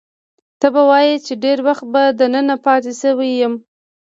ته 0.59 0.67
به 0.73 0.81
وایې 0.89 1.15
چې 1.25 1.33
ډېر 1.43 1.57
وخت 1.67 1.85
به 1.93 2.03
دننه 2.19 2.55
پاتې 2.65 2.91
شوی 3.01 3.29
یم. 3.41 3.53